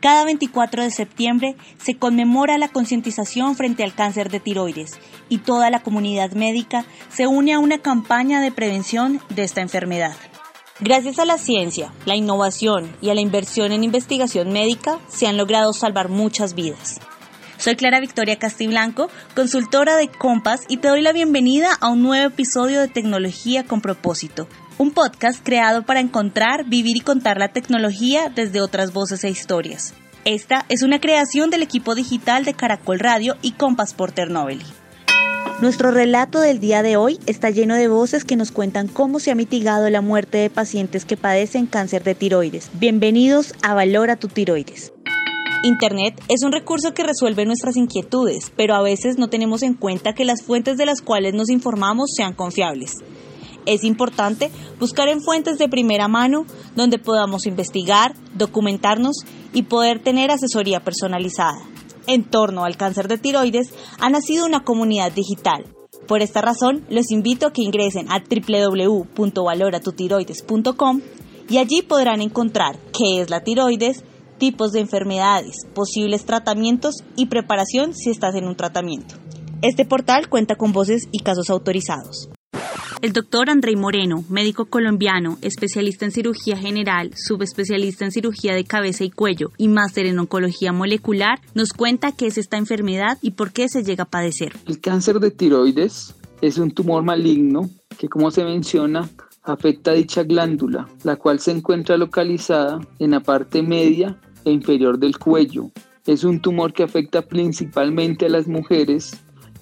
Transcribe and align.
Cada 0.00 0.24
24 0.24 0.84
de 0.84 0.90
septiembre 0.92 1.56
se 1.78 1.96
conmemora 1.96 2.56
la 2.56 2.68
concientización 2.68 3.56
frente 3.56 3.82
al 3.82 3.94
cáncer 3.94 4.30
de 4.30 4.38
tiroides 4.38 4.98
y 5.28 5.38
toda 5.38 5.70
la 5.70 5.82
comunidad 5.82 6.32
médica 6.32 6.84
se 7.08 7.26
une 7.26 7.52
a 7.52 7.58
una 7.58 7.78
campaña 7.78 8.40
de 8.40 8.52
prevención 8.52 9.20
de 9.28 9.42
esta 9.42 9.60
enfermedad. 9.60 10.14
Gracias 10.78 11.18
a 11.18 11.24
la 11.24 11.38
ciencia, 11.38 11.92
la 12.04 12.14
innovación 12.14 12.94
y 13.00 13.10
a 13.10 13.14
la 13.14 13.20
inversión 13.20 13.72
en 13.72 13.82
investigación 13.82 14.52
médica 14.52 15.00
se 15.08 15.26
han 15.26 15.36
logrado 15.36 15.72
salvar 15.72 16.08
muchas 16.08 16.54
vidas. 16.54 17.00
Soy 17.58 17.74
Clara 17.74 17.98
Victoria 17.98 18.38
Castiblanco, 18.38 19.10
consultora 19.34 19.96
de 19.96 20.08
Compass 20.08 20.60
y 20.68 20.76
te 20.76 20.86
doy 20.86 21.02
la 21.02 21.12
bienvenida 21.12 21.70
a 21.80 21.88
un 21.88 22.02
nuevo 22.04 22.28
episodio 22.28 22.80
de 22.80 22.86
Tecnología 22.86 23.64
con 23.64 23.80
propósito, 23.80 24.48
un 24.78 24.92
podcast 24.92 25.44
creado 25.44 25.82
para 25.82 25.98
encontrar, 25.98 26.66
vivir 26.66 26.96
y 26.96 27.00
contar 27.00 27.38
la 27.38 27.48
tecnología 27.48 28.30
desde 28.32 28.60
otras 28.60 28.92
voces 28.92 29.24
e 29.24 29.30
historias. 29.30 29.92
Esta 30.24 30.66
es 30.68 30.82
una 30.82 31.00
creación 31.00 31.50
del 31.50 31.62
equipo 31.62 31.96
digital 31.96 32.44
de 32.44 32.54
Caracol 32.54 33.00
Radio 33.00 33.36
y 33.42 33.52
Compass 33.52 33.92
Porter 33.92 34.30
Novelli. 34.30 34.66
Nuestro 35.60 35.90
relato 35.90 36.38
del 36.38 36.60
día 36.60 36.84
de 36.84 36.96
hoy 36.96 37.18
está 37.26 37.50
lleno 37.50 37.74
de 37.74 37.88
voces 37.88 38.24
que 38.24 38.36
nos 38.36 38.52
cuentan 38.52 38.86
cómo 38.86 39.18
se 39.18 39.32
ha 39.32 39.34
mitigado 39.34 39.90
la 39.90 40.00
muerte 40.00 40.38
de 40.38 40.50
pacientes 40.50 41.04
que 41.04 41.16
padecen 41.16 41.66
cáncer 41.66 42.04
de 42.04 42.14
tiroides. 42.14 42.70
Bienvenidos 42.74 43.52
a 43.62 43.74
Valora 43.74 44.14
tu 44.14 44.28
tiroides. 44.28 44.92
Internet 45.64 46.22
es 46.28 46.44
un 46.44 46.52
recurso 46.52 46.94
que 46.94 47.02
resuelve 47.02 47.44
nuestras 47.44 47.76
inquietudes, 47.76 48.52
pero 48.56 48.76
a 48.76 48.82
veces 48.82 49.18
no 49.18 49.28
tenemos 49.28 49.62
en 49.62 49.74
cuenta 49.74 50.14
que 50.14 50.24
las 50.24 50.42
fuentes 50.42 50.76
de 50.76 50.86
las 50.86 51.02
cuales 51.02 51.34
nos 51.34 51.50
informamos 51.50 52.12
sean 52.14 52.34
confiables. 52.34 52.92
Es 53.66 53.82
importante 53.82 54.52
buscar 54.78 55.08
en 55.08 55.20
fuentes 55.20 55.58
de 55.58 55.68
primera 55.68 56.06
mano 56.06 56.46
donde 56.76 57.00
podamos 57.00 57.44
investigar, 57.46 58.14
documentarnos 58.34 59.24
y 59.52 59.64
poder 59.64 60.00
tener 60.00 60.30
asesoría 60.30 60.78
personalizada. 60.80 61.58
En 62.06 62.22
torno 62.22 62.64
al 62.64 62.76
cáncer 62.76 63.08
de 63.08 63.18
tiroides 63.18 63.74
ha 63.98 64.10
nacido 64.10 64.46
una 64.46 64.62
comunidad 64.62 65.10
digital. 65.10 65.64
Por 66.06 66.22
esta 66.22 66.40
razón, 66.40 66.84
los 66.88 67.10
invito 67.10 67.48
a 67.48 67.52
que 67.52 67.62
ingresen 67.62 68.06
a 68.10 68.22
www.valoratutiroides.com 68.22 71.00
y 71.50 71.58
allí 71.58 71.82
podrán 71.82 72.22
encontrar 72.22 72.78
qué 72.96 73.20
es 73.20 73.28
la 73.28 73.42
tiroides, 73.42 74.04
tipos 74.38 74.72
de 74.72 74.80
enfermedades, 74.80 75.66
posibles 75.74 76.24
tratamientos 76.24 77.04
y 77.16 77.26
preparación 77.26 77.94
si 77.94 78.10
estás 78.10 78.34
en 78.34 78.46
un 78.46 78.56
tratamiento. 78.56 79.16
Este 79.60 79.84
portal 79.84 80.28
cuenta 80.28 80.54
con 80.54 80.72
voces 80.72 81.08
y 81.10 81.20
casos 81.20 81.50
autorizados. 81.50 82.30
El 83.00 83.12
doctor 83.12 83.48
André 83.50 83.76
Moreno, 83.76 84.24
médico 84.28 84.66
colombiano, 84.66 85.38
especialista 85.40 86.04
en 86.04 86.10
cirugía 86.10 86.56
general, 86.56 87.12
subespecialista 87.14 88.04
en 88.04 88.10
cirugía 88.10 88.54
de 88.54 88.64
cabeza 88.64 89.04
y 89.04 89.10
cuello 89.10 89.52
y 89.56 89.68
máster 89.68 90.06
en 90.06 90.18
oncología 90.18 90.72
molecular, 90.72 91.40
nos 91.54 91.72
cuenta 91.72 92.10
qué 92.10 92.26
es 92.26 92.38
esta 92.38 92.56
enfermedad 92.56 93.18
y 93.22 93.32
por 93.32 93.52
qué 93.52 93.68
se 93.68 93.84
llega 93.84 94.04
a 94.04 94.10
padecer. 94.10 94.54
El 94.66 94.80
cáncer 94.80 95.20
de 95.20 95.30
tiroides 95.30 96.14
es 96.40 96.58
un 96.58 96.72
tumor 96.72 97.04
maligno 97.04 97.70
que, 97.98 98.08
como 98.08 98.32
se 98.32 98.44
menciona, 98.44 99.08
afecta 99.44 99.92
a 99.92 99.94
dicha 99.94 100.24
glándula, 100.24 100.88
la 101.04 101.16
cual 101.16 101.38
se 101.38 101.52
encuentra 101.52 101.96
localizada 101.96 102.80
en 102.98 103.12
la 103.12 103.20
parte 103.20 103.62
media 103.62 104.20
inferior 104.44 104.98
del 104.98 105.18
cuello. 105.18 105.70
Es 106.06 106.24
un 106.24 106.40
tumor 106.40 106.72
que 106.72 106.82
afecta 106.82 107.22
principalmente 107.22 108.26
a 108.26 108.30
las 108.30 108.48
mujeres 108.48 109.12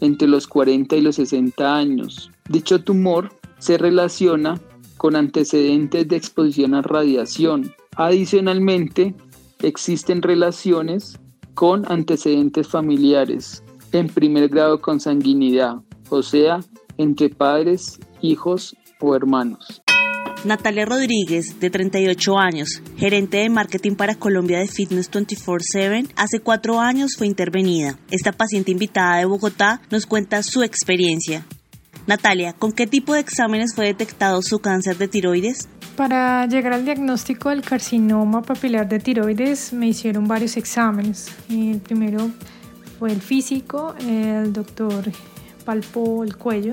entre 0.01 0.29
los 0.29 0.47
40 0.47 0.97
y 0.97 1.01
los 1.01 1.17
60 1.17 1.77
años. 1.77 2.31
Dicho 2.49 2.83
tumor 2.83 3.31
se 3.59 3.79
relaciona 3.79 4.61
con 4.97 5.17
antecedentes 5.17 6.09
de 6.09 6.17
exposición 6.17 6.75
a 6.75 6.83
radiación. 6.83 7.73
Adicionalmente, 7.97 9.15
existen 9.63 10.23
relaciones 10.23 11.19
con 11.55 11.91
antecedentes 11.91 12.69
familiares 12.69 13.63
en 13.93 14.09
primer 14.09 14.49
grado 14.49 14.81
con 14.81 15.01
sanguinidad, 15.01 15.77
o 16.11 16.23
sea, 16.23 16.61
entre 16.99 17.31
padres, 17.31 17.99
hijos 18.21 18.77
o 19.00 19.15
hermanos. 19.15 19.83
Natalia 20.45 20.85
Rodríguez, 20.85 21.59
de 21.59 21.71
38 21.71 22.39
años, 22.39 22.83
gerente 22.97 23.39
de 23.39 23.51
marketing 23.51 23.97
para 23.97 24.15
Colombia 24.15 24.59
de 24.59 24.69
Fitness 24.69 25.11
24/7, 25.11 26.09
hace 26.15 26.41
cuatro 26.41 26.79
años 26.81 27.17
fue 27.17 27.27
intervenida. 27.27 27.99
Esta 28.11 28.33
paciente 28.33 28.71
invitada 28.71 29.17
de 29.17 29.25
Bogotá 29.25 29.81
nos 29.91 30.07
cuenta 30.07 30.43
su 30.43 30.63
experiencia. 30.63 31.45
Natalia, 32.07 32.53
¿con 32.53 32.71
qué 32.71 32.87
tipo 32.87 33.15
de 33.15 33.21
exámenes 33.21 33.75
fue 33.75 33.87
detectado 33.87 34.41
su 34.43 34.61
cáncer 34.61 34.97
de 34.99 35.09
tiroides? 35.09 35.69
Para 35.97 36.47
llegar 36.47 36.75
al 36.75 36.85
diagnóstico 36.85 37.49
del 37.49 37.63
carcinoma 37.63 38.43
papilar 38.43 38.89
de 38.89 39.01
tiroides 39.01 39.73
me 39.73 39.89
hicieron 39.89 40.29
varios 40.29 40.57
exámenes. 40.57 41.29
El 41.49 41.81
primero 41.81 42.31
fue 43.01 43.11
el 43.11 43.21
físico, 43.21 43.95
el 43.99 44.53
doctor 44.53 45.11
palpó 45.65 46.23
el 46.23 46.37
cuello 46.37 46.73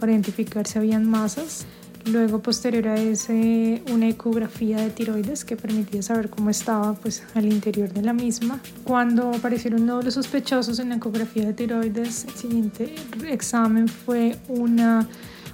para 0.00 0.10
identificar 0.12 0.66
si 0.66 0.78
habían 0.78 1.08
masas. 1.08 1.64
Luego, 2.06 2.40
posterior 2.40 2.86
a 2.86 2.94
ese, 2.96 3.82
una 3.92 4.08
ecografía 4.08 4.76
de 4.76 4.90
tiroides 4.90 5.44
que 5.44 5.56
permitía 5.56 6.02
saber 6.02 6.30
cómo 6.30 6.50
estaba 6.50 6.94
pues, 6.94 7.24
al 7.34 7.46
interior 7.46 7.92
de 7.92 8.02
la 8.02 8.12
misma. 8.12 8.60
Cuando 8.84 9.30
aparecieron 9.30 9.86
nódulos 9.86 10.14
sospechosos 10.14 10.78
en 10.78 10.90
la 10.90 10.96
ecografía 10.96 11.44
de 11.46 11.52
tiroides, 11.52 12.26
el 12.26 12.34
siguiente 12.34 12.94
examen 13.28 13.88
fue 13.88 14.38
una 14.46 15.08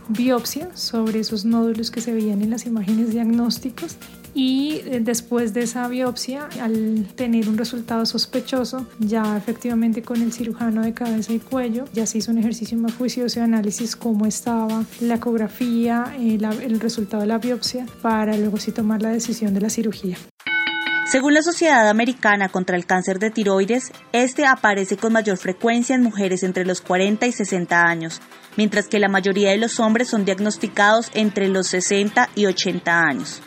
biopsia 0.08 0.68
sobre 0.76 1.20
esos 1.20 1.46
nódulos 1.46 1.90
que 1.90 2.02
se 2.02 2.12
veían 2.12 2.42
en 2.42 2.50
las 2.50 2.66
imágenes 2.66 3.10
diagnósticos 3.10 3.96
y 4.34 4.82
eh, 4.86 5.00
después 5.00 5.52
de 5.52 5.62
esa 5.62 5.86
biopsia, 5.88 6.48
al 6.60 7.06
tener 7.14 7.48
un 7.48 7.58
resultado 7.58 8.06
sospechoso, 8.06 8.86
ya 8.98 9.36
efectivamente 9.36 10.02
con 10.02 10.22
el 10.22 10.32
cirujano 10.32 10.82
de 10.82 10.94
cabeza 10.94 11.32
y 11.32 11.38
cuello, 11.38 11.84
ya 11.92 12.06
se 12.06 12.18
hizo 12.18 12.32
un 12.32 12.38
ejercicio 12.38 12.78
más 12.78 12.94
juicioso 12.94 13.40
de 13.40 13.44
análisis 13.44 13.96
cómo 13.96 14.26
estaba 14.26 14.84
la 15.00 15.16
ecografía, 15.16 16.14
eh, 16.18 16.38
el 16.62 16.80
resultado 16.80 17.22
de 17.22 17.28
la 17.28 17.38
biopsia, 17.38 17.86
para 18.00 18.36
luego 18.36 18.58
sí 18.58 18.72
tomar 18.72 19.02
la 19.02 19.10
decisión 19.10 19.54
de 19.54 19.60
la 19.60 19.70
cirugía. 19.70 20.16
Según 21.04 21.34
la 21.34 21.42
Sociedad 21.42 21.90
Americana 21.90 22.48
contra 22.48 22.76
el 22.76 22.86
Cáncer 22.86 23.18
de 23.18 23.30
Tiroides, 23.30 23.92
este 24.12 24.46
aparece 24.46 24.96
con 24.96 25.12
mayor 25.12 25.36
frecuencia 25.36 25.94
en 25.94 26.02
mujeres 26.02 26.42
entre 26.42 26.64
los 26.64 26.80
40 26.80 27.26
y 27.26 27.32
60 27.32 27.82
años, 27.82 28.22
mientras 28.56 28.88
que 28.88 28.98
la 28.98 29.08
mayoría 29.08 29.50
de 29.50 29.58
los 29.58 29.78
hombres 29.78 30.08
son 30.08 30.24
diagnosticados 30.24 31.10
entre 31.12 31.48
los 31.48 31.66
60 31.66 32.30
y 32.34 32.46
80 32.46 32.98
años. 32.98 33.42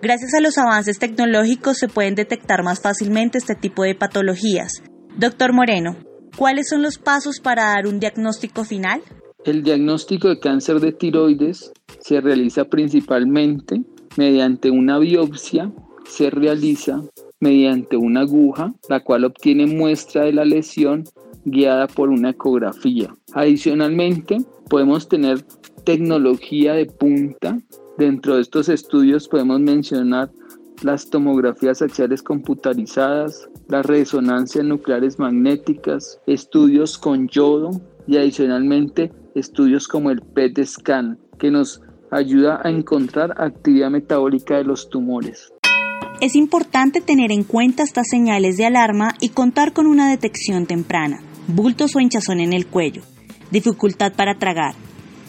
Gracias 0.00 0.32
a 0.32 0.40
los 0.40 0.56
avances 0.58 1.00
tecnológicos 1.00 1.76
se 1.76 1.88
pueden 1.88 2.14
detectar 2.14 2.62
más 2.62 2.80
fácilmente 2.80 3.36
este 3.36 3.56
tipo 3.56 3.82
de 3.82 3.96
patologías. 3.96 4.84
Doctor 5.16 5.52
Moreno, 5.52 5.96
¿cuáles 6.36 6.68
son 6.68 6.82
los 6.82 6.98
pasos 6.98 7.40
para 7.40 7.64
dar 7.64 7.88
un 7.88 7.98
diagnóstico 7.98 8.62
final? 8.62 9.02
El 9.44 9.64
diagnóstico 9.64 10.28
de 10.28 10.38
cáncer 10.38 10.78
de 10.78 10.92
tiroides 10.92 11.72
se 11.98 12.20
realiza 12.20 12.66
principalmente 12.66 13.82
mediante 14.16 14.70
una 14.70 15.00
biopsia, 15.00 15.72
se 16.06 16.30
realiza 16.30 17.02
mediante 17.40 17.96
una 17.96 18.20
aguja, 18.20 18.72
la 18.88 19.00
cual 19.00 19.24
obtiene 19.24 19.66
muestra 19.66 20.22
de 20.22 20.32
la 20.32 20.44
lesión 20.44 21.04
guiada 21.44 21.88
por 21.88 22.10
una 22.10 22.30
ecografía. 22.30 23.12
Adicionalmente, 23.32 24.36
podemos 24.70 25.08
tener 25.08 25.42
tecnología 25.84 26.74
de 26.74 26.86
punta 26.86 27.58
Dentro 27.98 28.36
de 28.36 28.42
estos 28.42 28.68
estudios 28.68 29.26
podemos 29.26 29.58
mencionar 29.58 30.30
las 30.82 31.10
tomografías 31.10 31.82
axiales 31.82 32.22
computarizadas, 32.22 33.48
las 33.66 33.84
resonancias 33.84 34.64
nucleares 34.64 35.18
magnéticas, 35.18 36.20
estudios 36.28 36.96
con 36.96 37.26
yodo 37.26 37.72
y 38.06 38.16
adicionalmente 38.16 39.10
estudios 39.34 39.88
como 39.88 40.12
el 40.12 40.20
PET 40.20 40.64
scan, 40.64 41.18
que 41.40 41.50
nos 41.50 41.82
ayuda 42.12 42.60
a 42.62 42.70
encontrar 42.70 43.34
actividad 43.36 43.90
metabólica 43.90 44.58
de 44.58 44.64
los 44.64 44.88
tumores. 44.88 45.52
Es 46.20 46.36
importante 46.36 47.00
tener 47.00 47.32
en 47.32 47.42
cuenta 47.42 47.82
estas 47.82 48.06
señales 48.08 48.56
de 48.56 48.66
alarma 48.66 49.14
y 49.20 49.30
contar 49.30 49.72
con 49.72 49.88
una 49.88 50.08
detección 50.08 50.66
temprana. 50.66 51.18
Bultos 51.48 51.96
o 51.96 52.00
hinchazón 52.00 52.38
en 52.38 52.52
el 52.52 52.66
cuello, 52.66 53.02
dificultad 53.50 54.12
para 54.12 54.38
tragar, 54.38 54.76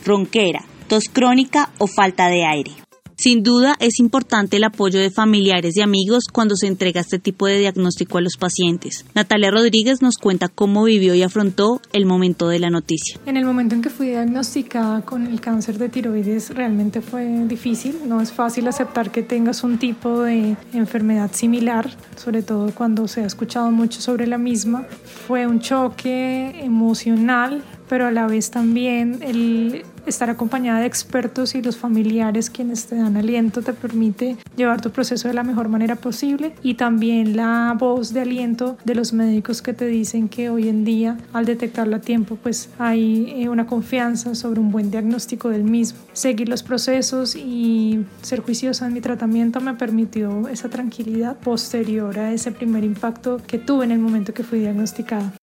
ronquera, 0.06 0.66
tos 0.90 1.06
crónica 1.08 1.70
o 1.78 1.88
falta 1.88 2.28
de 2.28 2.46
aire. 2.46 2.72
Sin 3.16 3.44
duda 3.44 3.76
es 3.82 4.00
importante 4.00 4.56
el 4.56 4.64
apoyo 4.64 4.98
de 4.98 5.12
familiares 5.12 5.76
y 5.76 5.82
amigos 5.82 6.24
cuando 6.32 6.56
se 6.56 6.68
entrega 6.68 7.02
este 7.02 7.20
tipo 7.20 7.48
de 7.48 7.58
diagnóstico 7.58 8.18
a 8.18 8.22
los 8.22 8.38
pacientes. 8.38 9.06
Natalia 9.14 9.52
Rodríguez 9.52 10.02
nos 10.02 10.16
cuenta 10.16 10.48
cómo 10.48 10.86
vivió 10.86 11.14
y 11.14 11.22
afrontó 11.22 11.82
el 11.92 12.06
momento 12.06 12.48
de 12.48 12.60
la 12.60 12.70
noticia. 12.70 13.20
En 13.26 13.36
el 13.36 13.44
momento 13.44 13.76
en 13.76 13.82
que 13.82 13.90
fui 13.90 14.08
diagnosticada 14.08 15.02
con 15.02 15.28
el 15.28 15.42
cáncer 15.42 15.78
de 15.78 15.90
tiroides 15.90 16.52
realmente 16.52 17.02
fue 17.02 17.26
difícil. 17.46 17.98
No 18.08 18.22
es 18.22 18.32
fácil 18.32 18.70
aceptar 18.70 19.12
que 19.12 19.22
tengas 19.22 19.66
un 19.66 19.80
tipo 19.80 20.22
de 20.22 20.56
enfermedad 20.72 21.32
similar, 21.34 21.90
sobre 22.16 22.42
todo 22.42 22.74
cuando 22.74 23.10
se 23.10 23.22
ha 23.22 23.26
escuchado 23.26 23.70
mucho 23.70 24.00
sobre 24.00 24.28
la 24.28 24.38
misma. 24.38 24.88
Fue 25.28 25.46
un 25.46 25.60
choque 25.60 26.64
emocional, 26.64 27.64
pero 27.90 28.08
a 28.08 28.12
la 28.12 28.28
vez 28.28 28.50
también 28.50 29.20
el 29.22 29.84
estar 30.10 30.30
acompañada 30.30 30.82
de 30.82 30.86
expertos 30.86 31.56
y 31.56 31.62
los 31.62 31.78
familiares 31.78 32.50
quienes 32.50 32.88
te 32.88 32.96
dan 32.96 33.18
aliento 33.18 33.62
te 33.62 33.74
permite 33.74 34.38
llevar 34.56 34.82
tu 34.82 34.92
proceso 34.92 35.28
de 35.28 35.34
la 35.34 35.44
mejor 35.44 35.70
manera 35.70 35.96
posible 35.96 36.54
y 36.64 36.74
también 36.74 37.36
la 37.36 37.76
voz 37.78 38.14
de 38.14 38.22
aliento 38.22 38.78
de 38.84 38.96
los 38.96 39.14
médicos 39.14 39.62
que 39.62 39.74
te 39.74 39.86
dicen 39.86 40.30
que 40.30 40.50
hoy 40.50 40.68
en 40.68 40.84
día 40.84 41.18
al 41.34 41.46
detectarlo 41.46 41.96
a 41.96 42.02
tiempo 42.02 42.38
pues 42.42 42.70
hay 42.80 43.34
eh, 43.38 43.50
una 43.50 43.68
confianza 43.68 44.36
sobre 44.36 44.60
un 44.60 44.72
buen 44.72 44.92
diagnóstico 44.92 45.50
del 45.50 45.64
mismo. 45.64 46.00
Seguir 46.14 46.50
los 46.50 46.64
procesos 46.64 47.36
y 47.36 48.06
ser 48.22 48.42
juiciosa 48.42 48.88
en 48.88 48.94
mi 48.94 49.02
tratamiento 49.02 49.62
me 49.62 49.74
permitió 49.76 50.48
esa 50.48 50.70
tranquilidad 50.70 51.38
posterior 51.38 52.18
a 52.20 52.34
ese 52.34 52.52
primer 52.52 52.84
impacto 52.84 53.42
que 53.46 53.58
tuve 53.58 53.86
en 53.86 53.92
el 53.92 54.00
momento 54.00 54.34
que 54.34 54.44
fui 54.44 54.60
diagnosticada. 54.60 55.34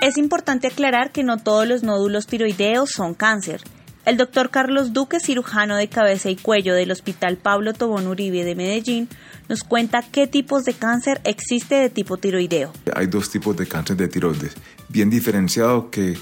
Es 0.00 0.18
importante 0.18 0.66
aclarar 0.66 1.10
que 1.10 1.24
no 1.24 1.38
todos 1.38 1.66
los 1.66 1.82
nódulos 1.82 2.26
tiroideos 2.26 2.90
son 2.90 3.14
cáncer. 3.14 3.62
El 4.06 4.16
doctor 4.16 4.50
Carlos 4.50 4.92
Duque, 4.92 5.18
cirujano 5.18 5.74
de 5.74 5.88
cabeza 5.88 6.30
y 6.30 6.36
cuello 6.36 6.76
del 6.76 6.92
Hospital 6.92 7.38
Pablo 7.38 7.72
Tobón 7.72 8.06
Uribe 8.06 8.44
de 8.44 8.54
Medellín, 8.54 9.08
nos 9.48 9.64
cuenta 9.64 10.00
qué 10.00 10.28
tipos 10.28 10.64
de 10.64 10.74
cáncer 10.74 11.20
existe 11.24 11.74
de 11.74 11.90
tipo 11.90 12.16
tiroideo. 12.16 12.72
Hay 12.94 13.08
dos 13.08 13.30
tipos 13.30 13.56
de 13.56 13.66
cáncer 13.66 13.96
de 13.96 14.06
tiroides, 14.06 14.54
bien 14.88 15.10
diferenciado 15.10 15.90
que 15.90 16.16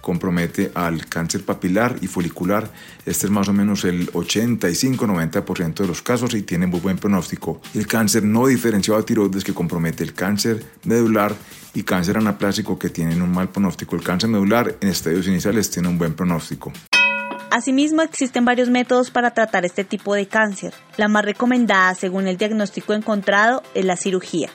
compromete 0.00 0.72
al 0.74 1.06
cáncer 1.06 1.44
papilar 1.44 1.94
y 2.00 2.08
folicular. 2.08 2.72
Este 3.06 3.26
es 3.26 3.30
más 3.30 3.48
o 3.48 3.52
menos 3.52 3.84
el 3.84 4.10
85-90% 4.10 5.74
de 5.74 5.86
los 5.86 6.02
casos 6.02 6.34
y 6.34 6.42
tiene 6.42 6.66
muy 6.66 6.80
buen 6.80 6.98
pronóstico. 6.98 7.60
El 7.72 7.86
cáncer 7.86 8.24
no 8.24 8.48
diferenciado 8.48 8.98
de 8.98 9.06
tiroides 9.06 9.44
que 9.44 9.54
compromete 9.54 10.02
el 10.02 10.12
cáncer 10.12 10.64
medular 10.82 11.36
y 11.72 11.84
cáncer 11.84 12.16
anaplásico 12.16 12.76
que 12.76 12.88
tienen 12.88 13.22
un 13.22 13.30
mal 13.30 13.50
pronóstico. 13.50 13.94
El 13.94 14.02
cáncer 14.02 14.28
medular 14.28 14.76
en 14.80 14.88
estadios 14.88 15.28
iniciales 15.28 15.70
tiene 15.70 15.88
un 15.88 15.98
buen 15.98 16.14
pronóstico. 16.14 16.72
Asimismo, 17.50 18.02
existen 18.02 18.44
varios 18.44 18.68
métodos 18.68 19.10
para 19.10 19.32
tratar 19.32 19.64
este 19.64 19.82
tipo 19.82 20.14
de 20.14 20.26
cáncer. 20.26 20.74
La 20.96 21.08
más 21.08 21.24
recomendada, 21.24 21.94
según 21.94 22.26
el 22.26 22.36
diagnóstico 22.36 22.92
encontrado, 22.92 23.62
es 23.74 23.84
la 23.84 23.96
cirugía. 23.96 24.50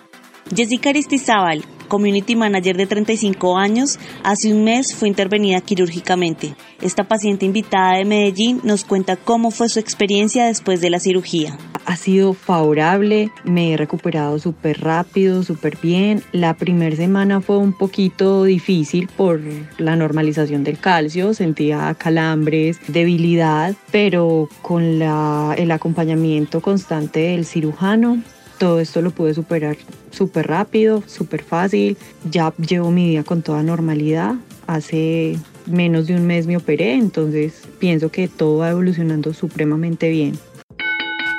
Jessica 0.56 0.90
Aristizábal, 0.90 1.64
community 1.88 2.36
manager 2.36 2.78
de 2.78 2.86
35 2.86 3.58
años, 3.58 3.98
hace 4.24 4.54
un 4.54 4.64
mes 4.64 4.94
fue 4.94 5.08
intervenida 5.08 5.62
quirúrgicamente. 5.62 6.56
Esta 6.82 7.06
paciente 7.06 7.46
invitada 7.46 7.98
de 7.98 8.06
Medellín 8.06 8.62
nos 8.64 8.84
cuenta 8.84 9.16
cómo 9.16 9.52
fue 9.52 9.70
su 9.70 9.80
experiencia 9.80 10.46
después 10.46 10.82
de 10.82 10.90
la 10.90 11.00
cirugía. 11.00 11.58
Ha 11.86 11.98
sido 11.98 12.34
favorable, 12.34 13.30
me 13.44 13.74
he 13.74 13.78
recuperado 13.78 14.40
súper 14.40 14.82
rápido, 14.82 15.44
súper 15.44 15.78
bien. 15.82 16.24
La 16.32 16.54
primera 16.54 16.96
semana 16.96 17.42
fue 17.42 17.58
un 17.58 17.74
poquito 17.74 18.46
difícil 18.46 19.10
por 19.18 19.42
la 19.78 19.96
normalización 19.96 20.64
del 20.64 20.80
calcio, 20.80 21.34
sentía 21.34 21.94
calambres, 21.98 22.80
debilidad, 22.88 23.76
pero 23.92 24.48
con 24.62 24.84
el 24.84 25.72
acompañamiento 25.72 26.62
constante 26.62 27.20
del 27.20 27.46
cirujano 27.46 28.22
todo 28.64 28.80
esto 28.80 29.02
lo 29.02 29.12
pude 29.12 29.34
superar 29.34 29.76
súper 30.12 30.48
rápido, 30.48 31.04
súper 31.06 31.44
fácil. 31.44 31.98
Ya 32.32 32.54
llevo 32.56 32.92
mi 32.92 33.10
vida 33.10 33.24
con 33.24 33.42
toda 33.42 33.62
normalidad. 33.62 34.36
Hace 34.68 35.38
menos 35.66 36.08
de 36.08 36.16
un 36.16 36.26
mes 36.26 36.48
me 36.48 36.56
operé, 36.56 36.94
entonces 36.94 37.64
pienso 37.80 38.10
que 38.10 38.30
todo 38.30 38.60
va 38.60 38.70
evolucionando 38.70 39.34
supremamente 39.34 40.10
bien. 40.10 40.40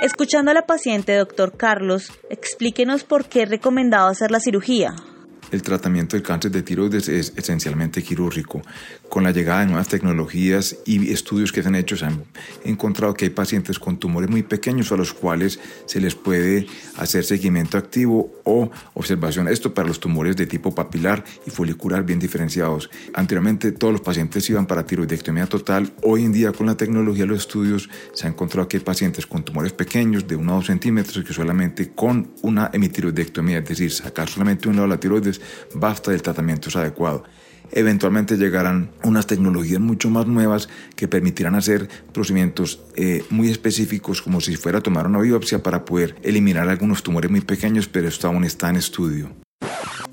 Escuchando 0.04 0.50
a 0.50 0.54
la 0.54 0.66
paciente, 0.66 1.16
doctor 1.16 1.56
Carlos, 1.56 2.12
explíquenos 2.28 3.04
por 3.04 3.24
qué 3.24 3.44
es 3.44 3.48
recomendado 3.48 4.06
hacer 4.08 4.30
la 4.30 4.38
cirugía 4.38 4.94
el 5.54 5.62
tratamiento 5.62 6.16
del 6.16 6.22
cáncer 6.22 6.50
de 6.50 6.62
tiroides 6.62 7.08
es 7.08 7.32
esencialmente 7.36 8.02
quirúrgico. 8.02 8.60
Con 9.08 9.22
la 9.22 9.30
llegada 9.30 9.60
de 9.60 9.66
nuevas 9.66 9.88
tecnologías 9.88 10.76
y 10.84 11.12
estudios 11.12 11.52
que 11.52 11.62
se 11.62 11.68
han 11.68 11.76
hecho, 11.76 11.96
se 11.96 12.06
han 12.06 12.24
encontrado 12.64 13.14
que 13.14 13.26
hay 13.26 13.30
pacientes 13.30 13.78
con 13.78 13.98
tumores 13.98 14.28
muy 14.28 14.42
pequeños 14.42 14.90
a 14.90 14.96
los 14.96 15.12
cuales 15.12 15.60
se 15.86 16.00
les 16.00 16.14
puede 16.14 16.66
hacer 16.96 17.24
seguimiento 17.24 17.78
activo 17.78 18.34
o 18.44 18.70
observación. 18.94 19.48
Esto 19.48 19.72
para 19.72 19.86
los 19.86 20.00
tumores 20.00 20.36
de 20.36 20.46
tipo 20.46 20.74
papilar 20.74 21.24
y 21.46 21.50
folicular 21.50 22.04
bien 22.04 22.18
diferenciados. 22.18 22.90
Anteriormente 23.14 23.70
todos 23.72 23.92
los 23.92 24.02
pacientes 24.02 24.48
iban 24.50 24.66
para 24.66 24.84
tiroidectomía 24.84 25.46
total. 25.46 25.92
Hoy 26.02 26.24
en 26.24 26.32
día 26.32 26.52
con 26.52 26.66
la 26.66 26.76
tecnología 26.76 27.24
de 27.24 27.28
los 27.28 27.40
estudios 27.40 27.88
se 28.12 28.26
ha 28.26 28.30
encontrado 28.30 28.66
que 28.66 28.78
hay 28.78 28.82
pacientes 28.82 29.26
con 29.26 29.44
tumores 29.44 29.72
pequeños 29.72 30.26
de 30.26 30.34
1 30.34 30.52
a 30.52 30.56
2 30.56 30.66
centímetros 30.66 31.24
que 31.24 31.32
solamente 31.32 31.90
con 31.90 32.32
una 32.42 32.70
hemitiroidectomía, 32.72 33.58
es 33.58 33.68
decir, 33.68 33.92
sacar 33.92 34.28
solamente 34.28 34.68
un 34.68 34.74
lado 34.74 34.88
de 34.88 34.94
la 34.94 35.00
tiroides, 35.00 35.40
basta 35.74 36.10
del 36.10 36.22
tratamiento 36.22 36.68
es 36.68 36.76
adecuado. 36.76 37.24
Eventualmente 37.72 38.36
llegarán 38.36 38.90
unas 39.02 39.26
tecnologías 39.26 39.80
mucho 39.80 40.10
más 40.10 40.26
nuevas 40.26 40.68
que 40.96 41.08
permitirán 41.08 41.54
hacer 41.54 41.88
procedimientos 42.12 42.80
eh, 42.94 43.24
muy 43.30 43.50
específicos 43.50 44.22
como 44.22 44.40
si 44.40 44.56
fuera 44.56 44.78
a 44.78 44.82
tomar 44.82 45.06
una 45.06 45.20
biopsia 45.20 45.62
para 45.62 45.84
poder 45.84 46.14
eliminar 46.22 46.68
algunos 46.68 47.02
tumores 47.02 47.30
muy 47.30 47.40
pequeños, 47.40 47.88
pero 47.88 48.08
esto 48.08 48.28
aún 48.28 48.44
está 48.44 48.68
en 48.68 48.76
estudio. 48.76 49.30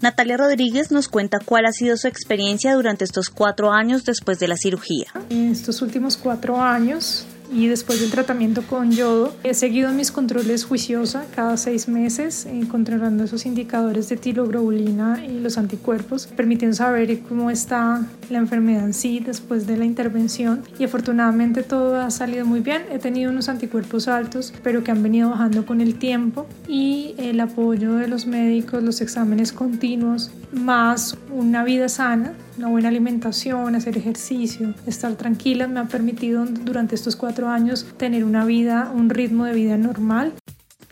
Natalia 0.01 0.37
Rodríguez 0.37 0.91
nos 0.91 1.07
cuenta 1.07 1.39
cuál 1.39 1.65
ha 1.65 1.71
sido 1.71 1.95
su 1.97 2.07
experiencia 2.07 2.73
durante 2.73 3.03
estos 3.03 3.29
cuatro 3.29 3.71
años 3.71 4.03
después 4.03 4.39
de 4.39 4.47
la 4.47 4.57
cirugía. 4.57 5.07
En 5.29 5.51
estos 5.51 5.83
últimos 5.83 6.17
cuatro 6.17 6.59
años 6.59 7.27
y 7.51 7.67
después 7.67 7.99
del 7.99 8.11
tratamiento 8.11 8.61
con 8.63 8.91
yodo 8.91 9.33
he 9.43 9.53
seguido 9.53 9.91
mis 9.91 10.11
controles 10.11 10.63
juiciosa 10.63 11.25
cada 11.35 11.57
seis 11.57 11.87
meses, 11.87 12.45
encontrando 12.45 13.23
esos 13.23 13.45
indicadores 13.45 14.07
de 14.09 14.17
tiroglobulina 14.17 15.25
y 15.25 15.39
los 15.39 15.57
anticuerpos, 15.57 16.27
permitiendo 16.27 16.75
saber 16.75 17.19
cómo 17.21 17.49
está 17.49 18.05
la 18.29 18.37
enfermedad 18.37 18.85
en 18.85 18.93
sí 18.93 19.19
después 19.19 19.67
de 19.67 19.77
la 19.77 19.85
intervención 19.85 20.63
y 20.79 20.85
afortunadamente 20.85 21.63
todo 21.63 21.99
ha 21.99 22.09
salido 22.11 22.45
muy 22.45 22.61
bien. 22.61 22.83
He 22.91 22.99
tenido 22.99 23.31
unos 23.31 23.49
anticuerpos 23.49 24.07
altos, 24.07 24.53
pero 24.63 24.83
que 24.83 24.91
han 24.91 25.03
venido 25.03 25.29
bajando 25.29 25.65
con 25.65 25.81
el 25.81 25.95
tiempo 25.95 26.47
y 26.67 27.15
el 27.17 27.39
apoyo 27.39 27.95
de 27.95 28.07
los 28.07 28.25
médicos, 28.27 28.83
los 28.83 29.01
exámenes 29.01 29.51
continuos, 29.51 30.31
más 30.53 31.17
una 31.31 31.63
vida 31.63 31.89
sana 31.89 32.33
una 32.57 32.69
buena 32.69 32.89
alimentación, 32.89 33.75
hacer 33.75 33.97
ejercicio, 33.97 34.73
estar 34.85 35.13
tranquila 35.15 35.67
me 35.67 35.79
ha 35.79 35.85
permitido 35.85 36.45
durante 36.45 36.95
estos 36.95 37.15
cuatro 37.15 37.49
años 37.49 37.85
tener 37.97 38.23
una 38.23 38.45
vida, 38.45 38.91
un 38.93 39.09
ritmo 39.09 39.45
de 39.45 39.53
vida 39.53 39.77
normal. 39.77 40.33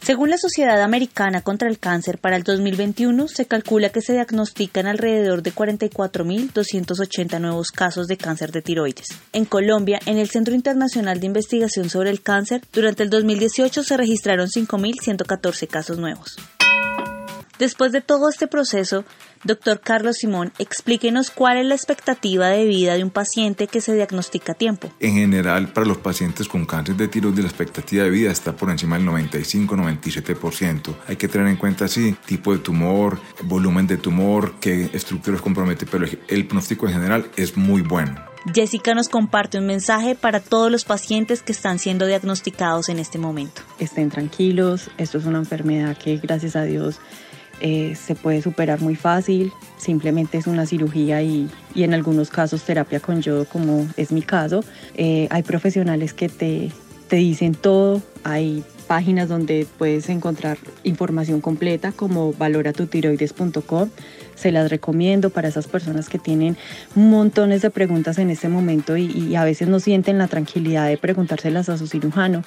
Según 0.02 0.30
la 0.30 0.38
Sociedad 0.38 0.82
Americana 0.82 1.42
contra 1.42 1.70
el 1.70 1.78
Cáncer, 1.78 2.18
para 2.20 2.38
el 2.38 2.44
2021 2.44 3.28
se 3.28 3.46
calcula 3.46 3.90
que 3.90 4.02
se 4.02 4.14
diagnostican 4.14 4.88
alrededor 4.88 5.44
de 5.44 5.54
44.280 5.54 7.40
nuevos 7.40 7.72
casos 7.72 8.08
de 8.08 8.18
cáncer 8.18 8.52
de 8.52 8.62
tiroides. 8.62 9.08
En 9.34 9.46
Colombia, 9.46 10.00
en 10.06 10.18
el 10.18 10.30
Centro 10.30 10.56
Internacional 10.56 11.20
de 11.20 11.28
Investigación 11.28 11.90
sobre 11.90 12.10
el 12.10 12.22
Cáncer, 12.22 12.62
durante 12.72 13.04
el 13.04 13.10
2018 13.10 13.84
se 13.84 13.98
registraron 13.98 14.48
5.114 14.48 15.68
casos 15.68 16.00
nuevos. 16.00 16.38
Después 17.60 17.92
de 17.92 18.00
todo 18.00 18.30
este 18.30 18.48
proceso, 18.48 19.04
doctor 19.44 19.82
Carlos 19.82 20.16
Simón, 20.16 20.54
explíquenos 20.60 21.30
cuál 21.30 21.58
es 21.58 21.66
la 21.66 21.76
expectativa 21.76 22.48
de 22.48 22.64
vida 22.64 22.94
de 22.94 23.04
un 23.04 23.10
paciente 23.10 23.68
que 23.68 23.82
se 23.82 23.94
diagnostica 23.94 24.54
a 24.54 24.56
tiempo. 24.56 24.94
En 25.02 25.16
general, 25.16 25.74
para 25.74 25.86
los 25.86 25.98
pacientes 25.98 26.48
con 26.48 26.66
cáncer 26.66 26.96
de 26.96 27.10
tiroides, 27.10 27.44
la 27.44 27.50
expectativa 27.50 28.06
de 28.06 28.12
vida 28.12 28.32
está 28.32 28.56
por 28.56 28.70
encima 28.70 28.98
del 28.98 29.06
95-97%. 29.08 30.96
Hay 31.06 31.18
que 31.18 31.28
tener 31.28 31.50
en 31.50 31.58
cuenta, 31.58 31.90
sí, 31.90 32.16
tipo 32.26 32.54
de 32.54 32.60
tumor, 32.60 33.20
volumen 33.44 33.88
de 33.88 33.98
tumor, 33.98 34.54
qué 34.62 34.90
estructuras 34.94 35.42
compromete, 35.42 35.86
pero 35.86 36.06
el 36.30 36.48
pronóstico 36.48 36.88
en 36.88 36.94
general 36.94 37.30
es 37.36 37.58
muy 37.58 37.82
bueno. 37.82 38.24
Jessica 38.54 38.94
nos 38.94 39.10
comparte 39.10 39.58
un 39.58 39.66
mensaje 39.66 40.16
para 40.16 40.40
todos 40.40 40.72
los 40.72 40.86
pacientes 40.86 41.44
que 41.44 41.52
están 41.52 41.78
siendo 41.78 42.06
diagnosticados 42.06 42.88
en 42.88 43.00
este 43.00 43.18
momento. 43.20 43.64
Estén 43.80 44.10
tranquilos, 44.10 44.90
esto 44.98 45.18
es 45.18 45.26
una 45.26 45.40
enfermedad 45.40 45.98
que 45.98 46.16
gracias 46.16 46.56
a 46.56 46.64
Dios 46.64 47.02
eh, 47.62 47.96
se 47.96 48.16
puede 48.16 48.42
superar 48.42 48.82
muy 48.82 48.96
fácil, 48.96 49.52
simplemente 49.78 50.38
es 50.38 50.48
una 50.48 50.66
cirugía 50.66 51.22
y, 51.22 51.50
en 51.76 51.94
algunos 51.94 52.30
casos 52.30 52.64
terapia 52.64 53.00
con 53.00 53.22
yodo, 53.22 53.46
como 53.46 53.88
es 53.98 54.12
mi 54.12 54.22
caso. 54.22 54.64
Eh, 54.96 55.28
hay 55.30 55.44
profesionales 55.44 56.14
que 56.14 56.30
te, 56.30 56.72
te 57.08 57.18
dicen 57.18 57.54
todo, 57.54 58.02
hay 58.24 58.64
páginas 58.88 59.30
donde 59.30 59.68
puedes 59.78 60.10
encontrar 60.10 60.58
información 60.84 61.42
completa 61.42 61.92
como 61.92 62.34
valoratutiroides.com. 62.34 63.90
Se 64.36 64.52
las 64.52 64.72
recomiendo 64.72 65.30
para 65.30 65.48
esas 65.48 65.68
personas 65.68 66.10
que 66.10 66.18
tienen 66.18 66.58
montones 66.96 67.62
de 67.62 67.70
preguntas 67.70 68.18
en 68.18 68.30
este 68.30 68.50
momento 68.50 68.98
y, 68.98 69.06
y 69.06 69.36
a 69.36 69.44
veces 69.44 69.68
no 69.68 69.80
sienten 69.80 70.18
la 70.18 70.28
tranquilidad 70.28 70.88
de 70.88 70.98
preguntárselas 70.98 71.70
a 71.70 71.78
su 71.78 71.88
cirujano. 71.88 72.44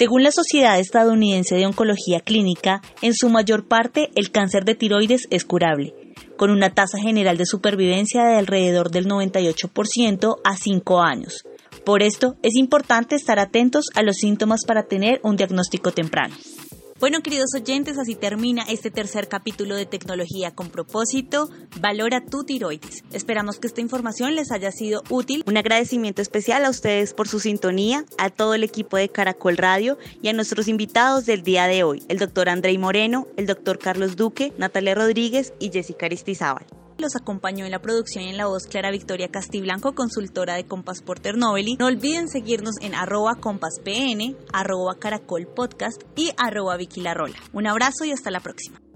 Según 0.00 0.22
la 0.22 0.32
Sociedad 0.32 0.80
Estadounidense 0.80 1.56
de 1.56 1.66
Oncología 1.66 2.20
Clínica, 2.20 2.80
en 3.02 3.12
su 3.12 3.28
mayor 3.28 3.68
parte 3.68 4.08
el 4.14 4.30
cáncer 4.30 4.64
de 4.64 4.74
tiroides 4.74 5.26
es 5.28 5.44
curable, 5.44 5.92
con 6.38 6.48
una 6.48 6.70
tasa 6.72 6.96
general 6.98 7.36
de 7.36 7.44
supervivencia 7.44 8.24
de 8.24 8.38
alrededor 8.38 8.90
del 8.90 9.06
98% 9.06 10.36
a 10.42 10.56
5 10.56 11.02
años. 11.02 11.44
Por 11.84 12.02
esto 12.02 12.36
es 12.42 12.54
importante 12.54 13.14
estar 13.14 13.38
atentos 13.38 13.90
a 13.94 14.02
los 14.02 14.16
síntomas 14.16 14.64
para 14.66 14.84
tener 14.84 15.20
un 15.22 15.36
diagnóstico 15.36 15.92
temprano. 15.92 16.34
Bueno, 17.00 17.22
queridos 17.22 17.54
oyentes, 17.54 17.96
así 17.96 18.14
termina 18.14 18.62
este 18.68 18.90
tercer 18.90 19.26
capítulo 19.26 19.74
de 19.74 19.86
Tecnología 19.86 20.50
con 20.50 20.68
propósito. 20.68 21.48
Valora 21.80 22.22
tu 22.22 22.44
tiroides. 22.44 23.04
Esperamos 23.10 23.58
que 23.58 23.68
esta 23.68 23.80
información 23.80 24.34
les 24.36 24.52
haya 24.52 24.70
sido 24.70 25.02
útil. 25.08 25.42
Un 25.46 25.56
agradecimiento 25.56 26.20
especial 26.20 26.62
a 26.66 26.68
ustedes 26.68 27.14
por 27.14 27.26
su 27.26 27.40
sintonía, 27.40 28.04
a 28.18 28.28
todo 28.28 28.52
el 28.52 28.64
equipo 28.64 28.98
de 28.98 29.08
Caracol 29.08 29.56
Radio 29.56 29.96
y 30.20 30.28
a 30.28 30.34
nuestros 30.34 30.68
invitados 30.68 31.24
del 31.24 31.42
día 31.42 31.66
de 31.68 31.84
hoy, 31.84 32.02
el 32.08 32.18
doctor 32.18 32.50
Andrei 32.50 32.76
Moreno, 32.76 33.26
el 33.38 33.46
doctor 33.46 33.78
Carlos 33.78 34.16
Duque, 34.16 34.52
Natalia 34.58 34.94
Rodríguez 34.94 35.54
y 35.58 35.70
Jessica 35.70 36.04
Aristizábal. 36.04 36.66
Los 37.00 37.16
acompañó 37.16 37.64
en 37.64 37.70
la 37.70 37.80
producción 37.80 38.24
en 38.24 38.36
la 38.36 38.46
voz 38.46 38.66
Clara 38.66 38.90
Victoria 38.90 39.28
Castiblanco, 39.28 39.94
consultora 39.94 40.54
de 40.54 40.66
Compass 40.66 41.00
Porter 41.00 41.38
Novelli. 41.38 41.76
No 41.78 41.86
olviden 41.86 42.28
seguirnos 42.28 42.74
en 42.82 42.94
arroba 42.94 43.36
compaspn, 43.36 44.36
arroba 44.52 44.96
caracol 44.98 45.46
podcast 45.46 46.02
y 46.14 46.32
arroba 46.36 46.76
Vicky 46.76 47.02
Un 47.54 47.66
abrazo 47.66 48.04
y 48.04 48.12
hasta 48.12 48.30
la 48.30 48.40
próxima. 48.40 48.89